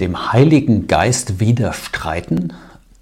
dem 0.00 0.32
Heiligen 0.32 0.86
Geist 0.86 1.40
widerstreiten, 1.40 2.52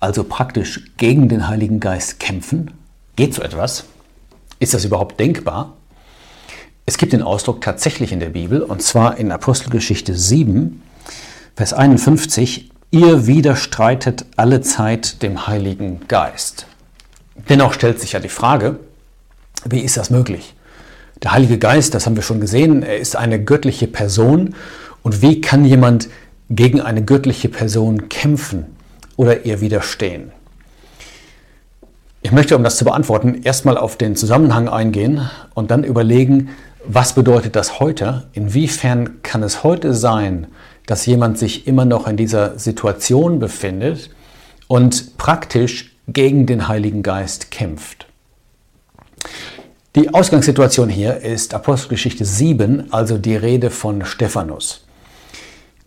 also 0.00 0.25
praktisch 0.25 0.83
gegen 0.97 1.29
den 1.29 1.49
Heiligen 1.49 1.81
Geist 1.81 2.20
kämpfen? 2.20 2.72
Geht 3.17 3.34
so 3.34 3.42
etwas? 3.42 3.84
Ist 4.58 4.75
das 4.75 4.84
überhaupt 4.84 5.20
denkbar? 5.20 5.74
Es 6.84 6.99
gibt 6.99 7.13
den 7.13 7.22
Ausdruck 7.22 7.61
tatsächlich 7.61 8.12
in 8.12 8.20
der 8.20 8.30
Bibel, 8.30 8.62
und 8.62 8.82
zwar 8.82 9.18
in 9.18 9.32
Apostelgeschichte 9.32 10.14
7, 10.14 10.82
Vers 11.56 11.72
51, 11.72 12.70
ihr 12.90 13.26
widerstreitet 13.26 14.24
alle 14.36 14.60
Zeit 14.60 15.22
dem 15.22 15.46
Heiligen 15.46 16.06
Geist. 16.06 16.66
Dennoch 17.48 17.72
stellt 17.72 18.00
sich 18.00 18.12
ja 18.12 18.20
die 18.20 18.28
Frage, 18.28 18.78
wie 19.64 19.80
ist 19.80 19.96
das 19.96 20.10
möglich? 20.10 20.54
Der 21.22 21.32
Heilige 21.32 21.58
Geist, 21.58 21.94
das 21.94 22.06
haben 22.06 22.16
wir 22.16 22.22
schon 22.22 22.40
gesehen, 22.40 22.82
er 22.82 22.98
ist 22.98 23.16
eine 23.16 23.42
göttliche 23.42 23.86
Person. 23.86 24.54
Und 25.03 25.22
wie 25.22 25.40
kann 25.40 25.64
jemand 25.64 26.08
gegen 26.50 26.81
eine 26.81 27.05
göttliche 27.05 27.49
Person 27.49 28.09
kämpfen 28.09 28.67
oder 29.17 29.45
ihr 29.45 29.61
widerstehen? 29.61 30.32
Ich 32.23 32.33
möchte, 32.33 32.57
um 32.57 32.65
das 32.65 32.77
zu 32.77 32.85
beantworten, 32.85 33.43
erstmal 33.45 33.79
auf 33.79 33.97
den 33.97 34.17
Zusammenhang 34.17 34.69
eingehen 34.69 35.31
und 35.55 35.71
dann 35.71 35.85
überlegen, 35.85 36.51
was 36.85 37.15
bedeutet 37.15 37.57
das 37.57 37.81
heute? 37.81 38.29
Inwiefern 38.33 39.23
kann 39.23 39.43
es 39.43 39.65
heute 39.65 39.95
sein, 39.95 40.49
dass 40.87 41.07
jemand 41.07 41.39
sich 41.39 41.67
immer 41.67 41.85
noch 41.85 42.07
in 42.07 42.17
dieser 42.17 42.59
Situation 42.59 43.39
befindet 43.39 44.11
und 44.69 45.17
praktisch 45.19 45.97
gegen 46.09 46.47
den 46.47 46.69
Heiligen 46.69 47.03
Geist 47.03 47.51
kämpft? 47.51 48.07
Die 49.97 50.13
Ausgangssituation 50.13 50.89
hier 50.89 51.19
ist 51.19 51.55
Apostelgeschichte 51.55 52.25
7, 52.25 52.93
also 52.93 53.19
die 53.19 53.37
Rede 53.37 53.71
von 53.71 54.05
Stephanus. 54.05 54.86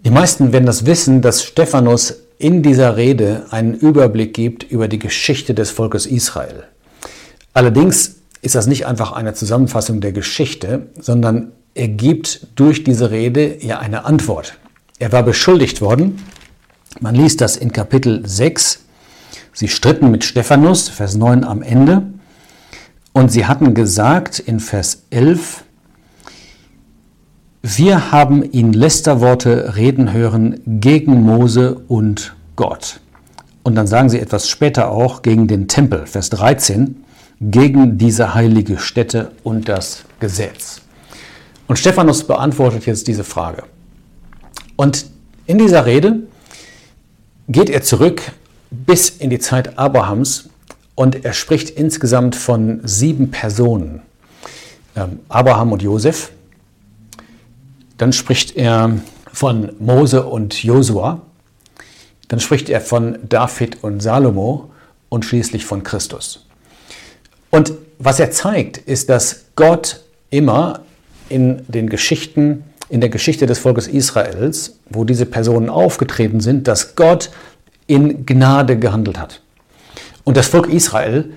Die 0.06 0.12
meisten 0.12 0.54
werden 0.54 0.66
das 0.66 0.86
wissen, 0.86 1.22
dass 1.22 1.44
Stephanus 1.44 2.16
in 2.38 2.64
dieser 2.64 2.96
Rede 2.96 3.48
einen 3.52 3.74
Überblick 3.74 4.34
gibt 4.34 4.64
über 4.64 4.88
die 4.88 5.00
Geschichte 5.00 5.54
des 5.54 5.72
Volkes 5.72 6.06
Israel. 6.06 6.64
Allerdings 7.54 8.16
ist 8.42 8.56
das 8.56 8.66
nicht 8.66 8.86
einfach 8.86 9.12
eine 9.12 9.34
Zusammenfassung 9.34 10.00
der 10.00 10.14
Geschichte, 10.14 10.88
sondern 11.00 11.52
er 11.74 11.90
gibt 11.90 12.48
durch 12.56 12.86
diese 12.86 13.12
Rede 13.12 13.58
ja 13.62 13.80
eine 13.80 14.06
Antwort. 14.06 14.58
Er 15.00 15.12
war 15.12 15.24
beschuldigt 15.24 15.82
worden. 15.82 16.24
Man 17.02 17.16
liest 17.16 17.42
das 17.42 17.58
in 17.58 17.74
Kapitel 17.74 18.26
6. 18.26 18.80
Sie 19.54 19.68
stritten 19.68 20.12
mit 20.12 20.24
Stephanus, 20.24 20.88
Vers 20.88 21.16
9 21.16 21.44
am 21.44 21.62
Ende. 21.62 22.04
Und 23.12 23.34
sie 23.34 23.48
hatten 23.48 23.74
gesagt 23.74 24.40
in 24.40 24.62
Vers 24.62 25.04
11, 25.10 25.66
wir 27.62 28.12
haben 28.12 28.50
ihn 28.52 28.72
Lästerworte 28.72 29.76
reden 29.76 30.14
hören 30.14 30.62
gegen 30.66 31.22
Mose 31.24 31.82
und 31.88 32.34
Gott. 32.56 33.02
Und 33.64 33.76
dann 33.76 33.86
sagen 33.86 34.10
sie 34.10 34.20
etwas 34.20 34.48
später 34.48 34.92
auch 34.92 35.22
gegen 35.22 35.48
den 35.48 35.68
Tempel, 35.68 36.06
Vers 36.08 36.30
13, 36.30 37.04
gegen 37.42 37.98
diese 37.98 38.34
heilige 38.34 38.78
Stätte 38.78 39.32
und 39.44 39.68
das 39.68 40.04
Gesetz. 40.20 40.82
Und 41.68 41.78
Stephanus 41.78 42.24
beantwortet 42.24 42.86
jetzt 42.86 43.08
diese 43.08 43.24
Frage. 43.24 43.64
Und 44.76 45.06
in 45.46 45.58
dieser 45.58 45.86
Rede 45.86 46.22
geht 47.50 47.70
er 47.70 47.82
zurück 47.82 48.22
bis 48.72 49.10
in 49.10 49.30
die 49.30 49.40
Zeit 49.40 49.78
Abrahams 49.78 50.50
und 50.96 51.26
er 51.26 51.34
spricht 51.34 51.70
insgesamt 51.70 52.36
von 52.36 52.80
sieben 52.84 53.32
Personen. 53.32 54.02
Ähm, 54.96 55.20
Abraham 55.28 55.74
und 55.74 55.82
Josef, 55.82 56.32
dann 58.00 58.14
spricht 58.14 58.56
er 58.56 58.98
von 59.32 59.74
Mose 59.78 60.26
und 60.26 60.64
Josua. 60.64 61.22
Dann 62.30 62.40
spricht 62.40 62.70
er 62.70 62.82
von 62.82 63.20
David 63.28 63.84
und 63.84 64.02
Salomo 64.02 64.72
und 65.10 65.26
schließlich 65.26 65.66
von 65.66 65.84
Christus. 65.84 66.46
Und 67.52 67.74
was 68.00 68.20
er 68.20 68.32
zeigt, 68.32 68.78
ist, 68.78 69.10
dass 69.10 69.46
Gott 69.56 70.00
immer 70.30 70.82
in 71.28 71.64
den 71.68 71.90
Geschichten, 71.90 72.64
in 72.88 73.02
der 73.02 73.10
Geschichte 73.10 73.46
des 73.46 73.60
Volkes 73.60 73.88
Israels, 73.88 74.78
wo 74.90 75.04
diese 75.04 75.26
Personen 75.26 75.70
aufgetreten 75.70 76.40
sind, 76.40 76.70
dass 76.70 76.96
Gott 76.96 77.32
in 77.86 78.26
Gnade 78.26 78.80
gehandelt 78.80 79.20
hat. 79.20 79.42
Und 80.24 80.38
das 80.38 80.48
Volk 80.48 80.70
Israel 80.70 81.32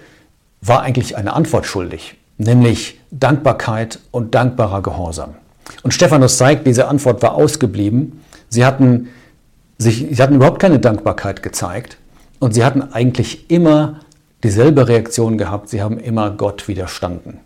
war 0.61 0.83
eigentlich 0.83 1.17
eine 1.17 1.33
Antwort 1.33 1.67
schuldig, 1.67 2.15
nämlich 2.39 3.01
Dankbarkeit 3.11 3.99
und 4.13 4.35
dankbarer 4.35 4.83
Gehorsam. 4.83 5.35
Und 5.83 5.93
Stephanus 5.93 6.37
zeigt, 6.37 6.67
diese 6.67 6.89
Antwort 6.89 7.23
war 7.23 7.35
ausgeblieben. 7.35 8.21
Sie 8.49 8.65
hatten, 8.65 9.09
sich, 9.79 10.07
sie 10.11 10.23
hatten 10.23 10.35
überhaupt 10.35 10.61
keine 10.61 10.79
Dankbarkeit 10.79 11.43
gezeigt 11.43 11.99
und 12.39 12.55
sie 12.55 12.65
hatten 12.65 12.83
eigentlich 12.83 13.51
immer 13.51 14.01
dieselbe 14.43 14.89
Reaktion 14.89 15.39
gehabt. 15.39 15.69
Sie 15.69 15.83
haben 15.83 15.99
immer 15.99 16.31
Gott 16.31 16.69
widerstanden. 16.69 17.39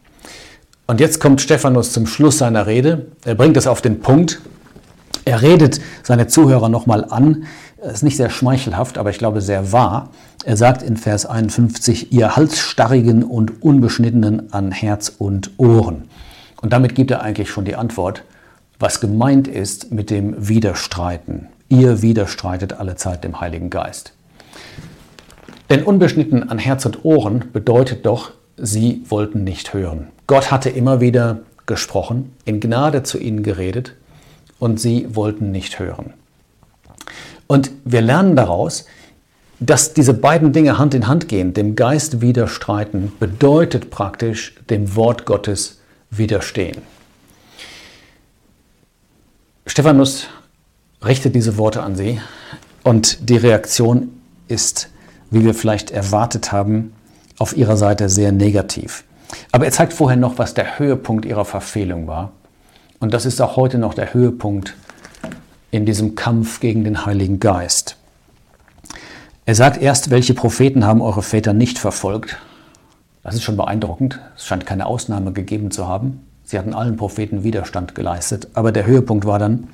Und 0.86 1.00
jetzt 1.00 1.20
kommt 1.20 1.40
Stephanus 1.40 1.92
zum 1.92 2.06
Schluss 2.06 2.38
seiner 2.38 2.66
Rede. 2.66 3.06
Er 3.24 3.34
bringt 3.34 3.56
es 3.56 3.66
auf 3.66 3.82
den 3.82 4.00
Punkt. 4.00 4.40
Er 5.24 5.42
redet 5.42 5.80
seine 6.04 6.28
Zuhörer 6.28 6.68
nochmal 6.68 7.04
an. 7.04 7.44
Das 7.82 7.94
ist 7.94 8.02
nicht 8.02 8.16
sehr 8.16 8.30
schmeichelhaft, 8.30 8.96
aber 8.96 9.10
ich 9.10 9.18
glaube 9.18 9.40
sehr 9.40 9.72
wahr. 9.72 10.10
Er 10.44 10.56
sagt 10.56 10.82
in 10.82 10.96
Vers 10.96 11.26
51, 11.26 12.12
ihr 12.12 12.36
Halsstarrigen 12.36 13.24
und 13.24 13.62
Unbeschnittenen 13.62 14.52
an 14.52 14.70
Herz 14.70 15.12
und 15.18 15.50
Ohren. 15.56 16.04
Und 16.60 16.72
damit 16.72 16.94
gibt 16.94 17.10
er 17.10 17.22
eigentlich 17.22 17.50
schon 17.50 17.64
die 17.64 17.76
Antwort, 17.76 18.22
was 18.78 19.00
gemeint 19.00 19.48
ist 19.48 19.92
mit 19.92 20.10
dem 20.10 20.48
Widerstreiten. 20.48 21.48
Ihr 21.68 22.02
widerstreitet 22.02 22.74
alle 22.74 22.96
Zeit 22.96 23.24
dem 23.24 23.40
Heiligen 23.40 23.70
Geist. 23.70 24.12
Denn 25.70 25.82
unbeschnitten 25.82 26.48
an 26.48 26.58
Herz 26.58 26.86
und 26.86 27.04
Ohren 27.04 27.46
bedeutet 27.52 28.06
doch, 28.06 28.30
sie 28.56 29.02
wollten 29.08 29.44
nicht 29.44 29.74
hören. 29.74 30.08
Gott 30.26 30.50
hatte 30.50 30.70
immer 30.70 31.00
wieder 31.00 31.40
gesprochen, 31.66 32.32
in 32.44 32.60
Gnade 32.60 33.02
zu 33.02 33.18
ihnen 33.18 33.42
geredet 33.42 33.94
und 34.58 34.80
sie 34.80 35.14
wollten 35.14 35.50
nicht 35.50 35.78
hören. 35.78 36.14
Und 37.46 37.70
wir 37.84 38.00
lernen 38.00 38.36
daraus, 38.36 38.86
dass 39.58 39.94
diese 39.94 40.14
beiden 40.14 40.52
Dinge 40.52 40.78
Hand 40.78 40.94
in 40.94 41.08
Hand 41.08 41.28
gehen, 41.28 41.54
dem 41.54 41.76
Geist 41.76 42.20
widerstreiten, 42.20 43.12
bedeutet 43.18 43.90
praktisch 43.90 44.54
dem 44.68 44.94
Wort 44.96 45.24
Gottes 45.24 45.80
widerstehen. 46.10 46.82
Stephanus 49.66 50.28
richtet 51.04 51.34
diese 51.34 51.58
Worte 51.58 51.82
an 51.82 51.96
sie 51.96 52.20
und 52.82 53.28
die 53.28 53.36
Reaktion 53.36 54.20
ist, 54.48 54.88
wie 55.30 55.44
wir 55.44 55.54
vielleicht 55.54 55.90
erwartet 55.90 56.52
haben, 56.52 56.92
auf 57.38 57.56
ihrer 57.56 57.76
Seite 57.76 58.08
sehr 58.08 58.32
negativ. 58.32 59.04
Aber 59.52 59.64
er 59.64 59.72
zeigt 59.72 59.92
vorher 59.92 60.16
noch, 60.16 60.38
was 60.38 60.54
der 60.54 60.78
Höhepunkt 60.78 61.24
ihrer 61.24 61.44
Verfehlung 61.44 62.06
war. 62.06 62.32
Und 63.00 63.12
das 63.12 63.26
ist 63.26 63.40
auch 63.40 63.56
heute 63.56 63.78
noch 63.78 63.94
der 63.94 64.14
Höhepunkt 64.14 64.74
in 65.70 65.84
diesem 65.84 66.14
Kampf 66.14 66.60
gegen 66.60 66.84
den 66.84 67.04
Heiligen 67.04 67.40
Geist. 67.40 67.96
Er 69.44 69.54
sagt 69.54 69.80
erst, 69.80 70.10
welche 70.10 70.34
Propheten 70.34 70.84
haben 70.84 71.02
eure 71.02 71.22
Väter 71.22 71.52
nicht 71.52 71.78
verfolgt. 71.78 72.38
Das 73.26 73.34
ist 73.34 73.42
schon 73.42 73.56
beeindruckend. 73.56 74.20
Es 74.36 74.46
scheint 74.46 74.66
keine 74.66 74.86
Ausnahme 74.86 75.32
gegeben 75.32 75.72
zu 75.72 75.88
haben. 75.88 76.20
Sie 76.44 76.56
hatten 76.60 76.74
allen 76.74 76.96
Propheten 76.96 77.42
Widerstand 77.42 77.96
geleistet. 77.96 78.46
Aber 78.54 78.70
der 78.70 78.86
Höhepunkt 78.86 79.24
war 79.24 79.40
dann, 79.40 79.66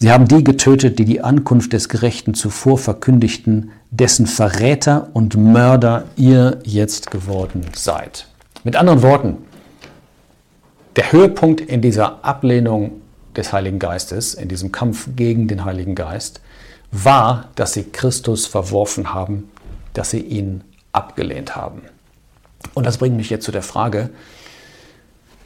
sie 0.00 0.12
haben 0.12 0.28
die 0.28 0.44
getötet, 0.44 0.98
die 0.98 1.06
die 1.06 1.22
Ankunft 1.22 1.72
des 1.72 1.88
Gerechten 1.88 2.34
zuvor 2.34 2.76
verkündigten, 2.76 3.70
dessen 3.90 4.26
Verräter 4.26 5.08
und 5.14 5.34
Mörder 5.38 6.04
ihr 6.16 6.58
jetzt 6.64 7.10
geworden 7.10 7.64
seid. 7.74 8.26
Mit 8.64 8.76
anderen 8.76 9.00
Worten, 9.00 9.38
der 10.96 11.10
Höhepunkt 11.10 11.62
in 11.62 11.80
dieser 11.80 12.22
Ablehnung 12.22 13.00
des 13.34 13.54
Heiligen 13.54 13.78
Geistes, 13.78 14.34
in 14.34 14.48
diesem 14.48 14.72
Kampf 14.72 15.08
gegen 15.16 15.48
den 15.48 15.64
Heiligen 15.64 15.94
Geist, 15.94 16.42
war, 16.92 17.48
dass 17.54 17.72
sie 17.72 17.84
Christus 17.84 18.46
verworfen 18.46 19.14
haben, 19.14 19.48
dass 19.94 20.10
sie 20.10 20.20
ihn 20.20 20.64
abgelehnt 20.92 21.56
haben. 21.56 21.80
Und 22.72 22.86
das 22.86 22.98
bringt 22.98 23.16
mich 23.16 23.30
jetzt 23.30 23.44
zu 23.44 23.52
der 23.52 23.62
Frage, 23.62 24.10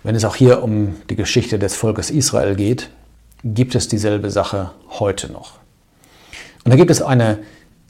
wenn 0.05 0.15
es 0.15 0.25
auch 0.25 0.37
hier 0.37 0.63
um 0.63 0.97
die 1.11 1.17
Geschichte 1.17 1.59
des 1.59 1.75
Volkes 1.75 2.11
Israel 2.11 2.55
geht, 2.55 2.91
gibt 3.45 3.75
es 3.75 3.89
dieselbe 3.89 4.31
Sache 4.31 4.71
heute 4.91 5.33
noch. 5.33 5.59
Und 6.65 6.71
da 6.71 6.77
gibt 6.77 6.91
es 6.91 7.03
eine 7.03 7.39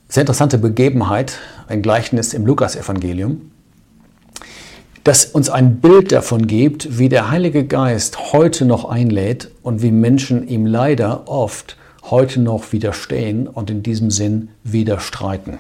sehr 0.09 0.23
interessante 0.23 0.59
Begebenheit, 0.59 1.39
ein 1.69 1.83
Gleichnis 1.83 2.33
im 2.33 2.47
Lukasevangelium, 2.47 3.51
das 5.05 5.27
uns 5.27 5.49
ein 5.51 5.81
Bild 5.81 6.13
davon 6.13 6.47
gibt, 6.47 6.99
wie 6.99 7.09
der 7.09 7.31
Heilige 7.31 7.65
Geist 7.65 8.33
heute 8.33 8.65
noch 8.65 8.85
einlädt 8.85 9.51
und 9.63 9.83
wie 9.83 9.93
Menschen 9.93 10.49
ihm 10.49 10.67
leider 10.67 11.29
oft 11.29 11.77
heute 12.11 12.41
noch 12.41 12.73
widerstehen 12.73 13.47
und 13.47 13.71
in 13.71 13.83
diesem 13.83 14.11
Sinn 14.11 14.49
widerstreiten. 14.65 15.59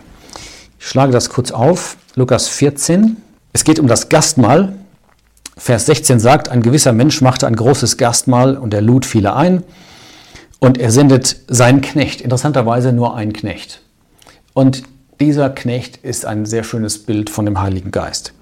Ich 0.79 0.87
schlage 0.87 1.13
das 1.13 1.29
kurz 1.29 1.51
auf. 1.51 1.97
Lukas 2.15 2.49
14. 2.49 3.17
Es 3.59 3.65
geht 3.65 3.81
um 3.81 3.89
das 3.89 4.09
Gastmahl. 4.09 4.75
Vers 5.57 5.87
16 5.87 6.21
sagt, 6.21 6.49
ein 6.49 6.63
gewisser 6.63 6.93
Mensch 6.93 7.21
machte 7.23 7.49
ein 7.49 7.57
großes 7.57 7.97
Gastmahl 7.97 8.57
und 8.57 8.73
er 8.73 8.83
lud 8.83 9.05
viele 9.05 9.35
ein. 9.35 9.65
Und 10.61 10.79
er 10.79 10.93
sendet 10.93 11.41
seinen 11.49 11.81
Knecht, 11.81 12.21
interessanterweise 12.21 12.93
nur 12.93 13.17
einen 13.17 13.33
Knecht. 13.33 13.83
Und 14.55 14.85
dieser 15.19 15.51
Knecht 15.51 15.97
ist 16.05 16.25
ein 16.25 16.47
sehr 16.47 16.63
schönes 16.63 17.01
Bild 17.05 17.31
von 17.31 17.47
dem 17.47 17.61
Heiligen 17.61 17.91
Geist. 17.91 18.33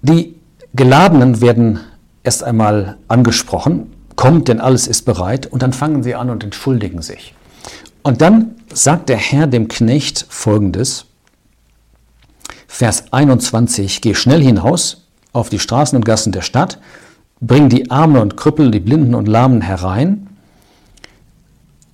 Die 0.00 0.36
Geladenen 0.74 1.42
werden 1.42 1.80
erst 2.24 2.44
einmal 2.44 2.96
angesprochen, 3.08 3.92
kommt, 4.14 4.48
denn 4.48 4.58
alles 4.58 4.86
ist 4.86 5.02
bereit, 5.02 5.44
und 5.44 5.60
dann 5.60 5.74
fangen 5.74 6.02
sie 6.02 6.14
an 6.14 6.30
und 6.30 6.42
entschuldigen 6.42 7.02
sich. 7.02 7.34
Und 8.02 8.22
dann 8.22 8.54
sagt 8.72 9.10
der 9.10 9.18
Herr 9.18 9.46
dem 9.46 9.68
Knecht 9.68 10.24
folgendes, 10.30 11.04
Vers 12.76 13.10
21, 13.10 14.02
geh 14.02 14.12
schnell 14.12 14.42
hinaus 14.42 15.06
auf 15.32 15.48
die 15.48 15.58
Straßen 15.58 15.96
und 15.96 16.04
Gassen 16.04 16.30
der 16.30 16.42
Stadt, 16.42 16.78
bring 17.40 17.70
die 17.70 17.90
Armen 17.90 18.18
und 18.18 18.36
Krüppel, 18.36 18.70
die 18.70 18.80
Blinden 18.80 19.14
und 19.14 19.28
Lahmen 19.28 19.62
herein. 19.62 20.26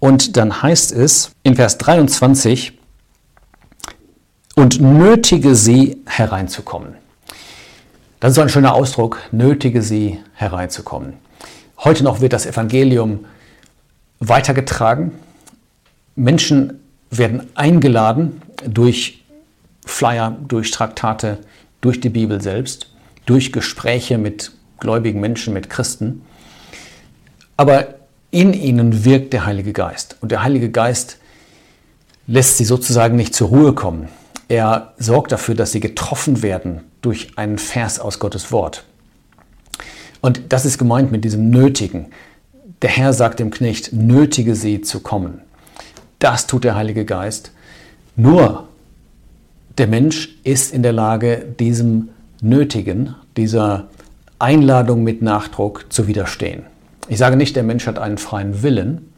Und 0.00 0.37
dann 0.37 0.61
heißt 0.61 0.90
es 0.90 1.31
in 1.44 1.55
Vers 1.55 1.79
23, 1.79 2.76
und 4.56 4.81
nötige 4.81 5.55
sie 5.55 6.02
hereinzukommen. 6.05 6.96
Das 8.19 8.31
ist 8.31 8.35
so 8.35 8.43
ein 8.43 8.49
schöner 8.49 8.75
Ausdruck, 8.75 9.20
nötige 9.31 9.82
sie 9.82 10.19
hereinzukommen. 10.35 11.12
Heute 11.78 12.02
noch 12.02 12.20
wird 12.20 12.32
das 12.32 12.44
Evangelium 12.44 13.26
weitergetragen. 14.19 15.12
Menschen 16.17 16.81
werden 17.08 17.46
eingeladen 17.55 18.43
durch 18.67 19.22
Flyer, 19.84 20.37
durch 20.46 20.70
Traktate, 20.70 21.38
durch 21.81 22.00
die 22.00 22.08
Bibel 22.08 22.40
selbst, 22.40 22.90
durch 23.26 23.52
Gespräche 23.52 24.19
mit 24.19 24.52
gläubigen 24.79 25.20
Menschen, 25.20 25.55
mit 25.55 25.70
Christen. 25.70 26.23
Aber 27.56 27.94
in 28.31 28.52
ihnen 28.55 29.05
wirkt 29.05 29.32
der 29.32 29.46
Heilige 29.46 29.73
Geist. 29.73 30.17
Und 30.20 30.32
der 30.32 30.43
Heilige 30.43 30.70
Geist 30.70 31.19
lässt 32.26 32.56
sie 32.56 32.64
sozusagen 32.64 33.17
nicht 33.17 33.34
zur 33.34 33.49
Ruhe 33.49 33.75
kommen. 33.75 34.08
Er 34.49 34.94
sorgt 34.99 35.32
dafür, 35.32 35.55
dass 35.55 35.73
sie 35.73 35.81
getroffen 35.81 36.43
werden 36.43 36.82
durch 37.00 37.38
einen 37.38 37.58
Vers 37.58 37.99
aus 37.99 38.19
Gottes 38.19 38.52
Wort. 38.52 38.85
Und 40.20 40.52
das 40.52 40.64
ist 40.64 40.78
gemeint 40.78 41.11
mit 41.11 41.25
diesem 41.25 41.50
Nötigen. 41.50 42.06
Der 42.81 42.90
Herr 42.90 43.12
sagt 43.12 43.40
dem 43.40 43.50
Knecht, 43.50 43.93
nötige 43.93 44.55
sie 44.55 44.81
zu 44.81 45.00
kommen. 45.00 45.40
Das 46.19 46.46
tut 46.46 46.64
der 46.64 46.75
Heilige 46.75 47.05
Geist. 47.05 47.52
Nur 48.14 48.69
der 49.79 49.87
Mensch 49.87 50.37
ist 50.45 50.73
in 50.73 50.83
der 50.83 50.93
Lage, 50.93 51.45
diesem 51.59 52.11
Nötigen, 52.41 53.15
dieser 53.37 53.89
Einladung 54.39 55.03
mit 55.03 55.23
Nachdruck 55.23 55.87
zu 55.91 56.07
widerstehen. 56.07 56.65
Ich 57.09 57.19
sage 57.19 57.37
nicht, 57.37 57.57
der 57.57 57.63
Mensch 57.63 57.87
hat 57.87 57.99
einen 57.99 58.19
freien 58.19 58.63
Willen, 58.63 59.13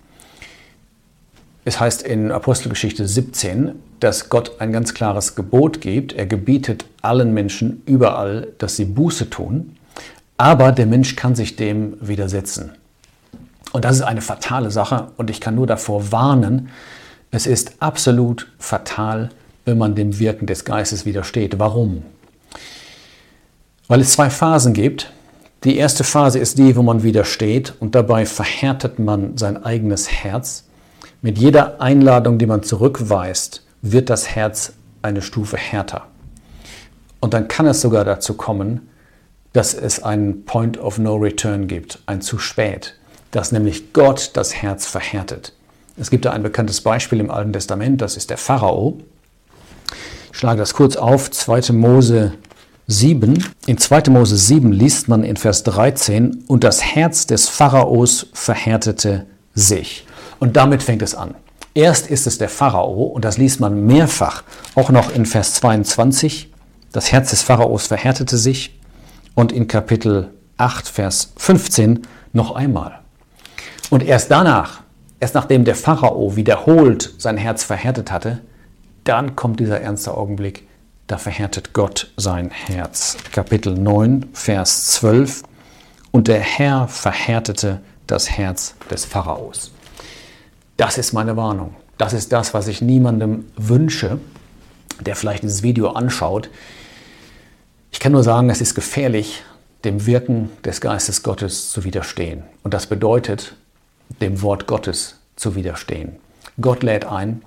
es 1.67 1.81
heißt 1.81 2.03
in 2.03 2.31
Apostelgeschichte 2.31 3.09
17, 3.09 3.73
dass 3.99 4.29
Gott 4.29 4.61
ein 4.61 4.71
ganz 4.71 4.93
klares 4.93 5.35
Gebot 5.35 5.81
gibt. 5.81 6.13
Er 6.13 6.27
gebietet 6.27 6.85
allen 7.01 7.33
Menschen 7.33 7.83
überall, 7.87 8.49
dass 8.59 8.77
sie 8.77 8.85
Buße 8.85 9.31
tun. 9.31 9.77
Aber 10.37 10.73
der 10.73 10.85
Mensch 10.85 11.17
kann 11.17 11.35
sich 11.35 11.57
dem 11.57 11.97
widersetzen. 12.03 12.73
Und 13.73 13.87
das 13.87 13.97
ist 13.97 14.03
eine 14.03 14.21
fatale 14.21 14.71
Sache 14.71 15.09
und 15.17 15.31
ich 15.31 15.41
kann 15.41 15.55
nur 15.55 15.67
davor 15.67 16.13
warnen, 16.13 16.69
es 17.31 17.47
ist 17.47 17.77
absolut 17.81 18.47
fatal, 18.59 19.31
wenn 19.65 19.79
man 19.79 19.95
dem 19.95 20.19
Wirken 20.19 20.47
des 20.47 20.65
Geistes 20.65 21.07
widersteht. 21.07 21.59
Warum? 21.59 22.05
Weil 23.89 24.01
es 24.01 24.13
zwei 24.13 24.31
Phasen 24.31 24.73
gibt. 24.73 25.13
Die 25.65 25.77
erste 25.77 26.05
Phase 26.05 26.39
ist 26.39 26.59
die, 26.59 26.77
wo 26.77 26.83
man 26.83 27.03
widersteht 27.03 27.75
und 27.81 27.95
dabei 27.95 28.27
verhärtet 28.27 28.99
man 28.99 29.39
sein 29.39 29.63
eigenes 29.65 30.11
Herz 30.11 30.65
mit 31.23 31.39
jeder 31.39 31.81
Einladung, 31.81 32.37
die 32.37 32.45
man 32.45 32.63
zurückweist, 32.63 33.65
wird 33.81 34.11
das 34.11 34.29
Herz 34.37 34.75
eine 35.01 35.23
Stufe 35.23 35.57
härter. 35.57 36.07
Und 37.21 37.33
dann 37.33 37.49
kann 37.49 37.65
es 37.65 37.81
sogar 37.81 38.05
dazu 38.05 38.35
kommen, 38.35 38.89
dass 39.55 39.73
es 39.73 40.03
einen 40.03 40.45
Point 40.45 40.79
of 40.79 40.99
No 40.99 41.15
Return 41.15 41.67
gibt, 41.67 42.01
ein 42.05 42.21
zu 42.21 42.39
spät, 42.39 42.97
dass 43.31 43.53
nämlich 43.53 43.95
Gott 43.95 44.33
das 44.35 44.55
Herz 44.55 44.87
verhärtet. 44.87 45.55
Es 45.97 46.11
gibt 46.11 46.27
da 46.27 46.33
ein 46.33 46.43
bekanntes 46.43 46.83
Beispiel 46.83 47.21
im 47.21 47.31
Alten 47.31 47.55
Testament, 47.55 48.03
das 48.03 48.19
ist 48.19 48.29
der 48.29 48.37
Pharao. 48.37 48.99
Schlage 50.35 50.59
das 50.59 50.75
kurz 50.75 50.97
auf, 50.97 51.31
2. 51.31 51.73
Mose 51.73 52.33
7. 52.89 53.45
In 53.67 53.79
2. 53.79 54.11
Mose 54.11 54.37
7 54.37 54.73
liest 54.73 55.07
man 55.07 55.23
in 55.23 55.37
Vers 55.37 55.63
13, 55.63 56.43
und 56.49 56.65
das 56.65 56.83
Herz 56.83 57.29
des 57.29 57.49
Pharaos 57.49 58.27
verhärtete 58.33 59.27
sich. 59.55 60.05
Und 60.41 60.57
damit 60.57 60.83
fängt 60.83 61.03
es 61.03 61.15
an. 61.15 61.37
Erst 61.73 62.09
ist 62.09 62.27
es 62.27 62.37
der 62.37 62.49
Pharao, 62.49 63.05
und 63.05 63.25
das 63.25 63.39
liest 63.39 63.61
man 63.61 63.87
mehrfach, 63.87 64.43
auch 64.75 64.91
noch 64.91 65.15
in 65.15 65.25
Vers 65.25 65.55
22. 65.55 66.51
Das 66.91 67.13
Herz 67.13 67.31
des 67.31 67.43
Pharaos 67.43 67.87
verhärtete 67.87 68.37
sich. 68.37 68.77
Und 69.37 69.53
in 69.53 69.69
Kapitel 69.69 70.31
8, 70.57 70.89
Vers 70.89 71.33
15 71.37 72.09
noch 72.33 72.57
einmal. 72.57 72.99
Und 73.89 74.03
erst 74.03 74.33
danach, 74.33 74.81
erst 75.21 75.37
nachdem 75.37 75.65
der 75.65 75.77
Pharao 75.77 76.35
wiederholt 76.35 77.15
sein 77.19 77.37
Herz 77.37 77.63
verhärtet 77.63 78.11
hatte, 78.11 78.41
dann 79.05 79.37
kommt 79.37 79.61
dieser 79.61 79.81
ernste 79.81 80.15
Augenblick, 80.15 80.67
da 81.07 81.19
verhärtet 81.19 81.75
Gott 81.75 82.11
sein 82.17 82.51
Herz. 82.51 83.17
Kapitel 83.33 83.75
9, 83.75 84.31
Vers 84.33 84.87
12. 84.93 85.43
Und 86.11 86.29
der 86.29 86.41
Herr 86.41 86.89
verhärtete 86.89 87.81
das 88.07 88.31
Herz 88.31 88.75
des 88.91 89.05
Pharaos. 89.05 89.73
Das 90.77 90.97
ist 90.99 91.13
meine 91.13 91.37
Warnung. 91.37 91.75
Das 91.99 92.13
ist 92.13 92.33
das, 92.33 92.55
was 92.55 92.67
ich 92.67 92.81
niemandem 92.81 93.45
wünsche, 93.57 94.19
der 95.01 95.17
vielleicht 95.17 95.43
dieses 95.43 95.63
Video 95.63 95.91
anschaut. 95.91 96.49
Ich 97.93 98.01
kann 98.01 98.13
nur 98.13 98.23
sagen, 98.23 98.51
es 98.51 98.61
ist 98.61 98.75
gefährlich, 98.75 99.43
dem 99.85 100.07
Wirken 100.07 100.51
des 100.65 100.81
Geistes 100.81 101.23
Gottes 101.23 101.71
zu 101.71 101.85
widerstehen. 101.85 102.43
Und 102.63 102.75
das 102.75 102.87
bedeutet, 102.87 103.55
dem 104.21 104.41
Wort 104.43 104.67
Gottes 104.67 105.21
zu 105.37 105.55
widerstehen. 105.55 106.17
Gott 106.61 106.83
lädt 106.83 107.05
ein 107.05 107.43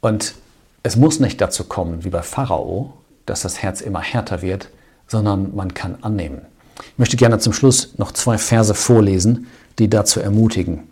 und 0.00 0.34
es 0.84 0.96
muss 0.96 1.18
nicht 1.18 1.40
dazu 1.40 1.64
kommen, 1.64 2.04
wie 2.04 2.10
bei 2.10 2.22
Pharao, 2.22 2.92
dass 3.26 3.40
das 3.40 3.62
Herz 3.62 3.80
immer 3.80 4.02
härter 4.02 4.42
wird, 4.42 4.68
sondern 5.08 5.56
man 5.56 5.72
kann 5.72 5.96
annehmen. 6.02 6.42
Ich 6.78 6.98
möchte 6.98 7.16
gerne 7.16 7.38
zum 7.38 7.54
Schluss 7.54 7.94
noch 7.96 8.12
zwei 8.12 8.36
Verse 8.36 8.74
vorlesen, 8.74 9.46
die 9.78 9.88
dazu 9.88 10.20
ermutigen. 10.20 10.84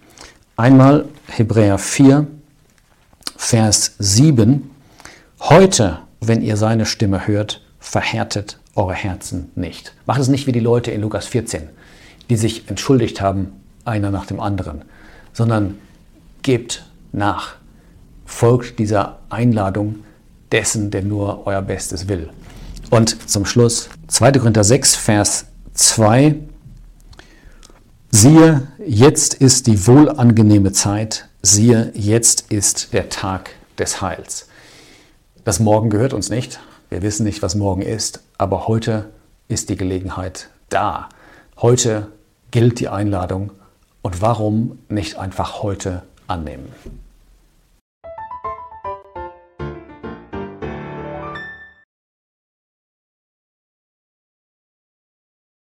Einmal 0.56 1.04
Hebräer 1.28 1.76
4, 1.76 2.26
Vers 3.36 3.94
7. 3.98 4.70
Heute, 5.40 5.98
wenn 6.20 6.40
ihr 6.40 6.56
seine 6.56 6.86
Stimme 6.86 7.26
hört, 7.26 7.62
verhärtet 7.78 8.58
eure 8.74 8.94
Herzen 8.94 9.50
nicht. 9.56 9.92
Macht 10.06 10.20
es 10.20 10.28
nicht 10.28 10.46
wie 10.46 10.52
die 10.52 10.60
Leute 10.60 10.90
in 10.90 11.02
Lukas 11.02 11.26
14, 11.26 11.68
die 12.30 12.36
sich 12.36 12.68
entschuldigt 12.70 13.20
haben, 13.20 13.52
einer 13.84 14.10
nach 14.10 14.24
dem 14.24 14.40
anderen, 14.40 14.86
sondern 15.34 15.78
gebt 16.42 16.86
nach, 17.12 17.56
folgt 18.32 18.78
dieser 18.78 19.18
Einladung 19.28 20.00
dessen, 20.50 20.90
der 20.90 21.02
nur 21.02 21.46
euer 21.46 21.62
Bestes 21.62 22.08
will. 22.08 22.30
Und 22.90 23.28
zum 23.28 23.44
Schluss 23.44 23.88
2. 24.08 24.32
Korinther 24.32 24.64
6, 24.64 24.96
Vers 24.96 25.46
2 25.74 26.36
Siehe, 28.14 28.68
jetzt 28.86 29.32
ist 29.32 29.66
die 29.66 29.86
wohlangenehme 29.86 30.72
Zeit, 30.72 31.28
siehe, 31.40 31.92
jetzt 31.94 32.52
ist 32.52 32.92
der 32.92 33.08
Tag 33.08 33.50
des 33.78 34.02
Heils. 34.02 34.48
Das 35.44 35.60
Morgen 35.60 35.88
gehört 35.88 36.12
uns 36.12 36.28
nicht, 36.28 36.60
wir 36.90 37.00
wissen 37.00 37.24
nicht, 37.24 37.40
was 37.40 37.54
morgen 37.54 37.80
ist, 37.80 38.22
aber 38.36 38.68
heute 38.68 39.10
ist 39.48 39.70
die 39.70 39.76
Gelegenheit 39.76 40.50
da. 40.68 41.08
Heute 41.56 42.08
gilt 42.50 42.80
die 42.80 42.88
Einladung 42.88 43.50
und 44.02 44.20
warum 44.20 44.78
nicht 44.90 45.16
einfach 45.16 45.62
heute 45.62 46.02
annehmen? 46.26 46.68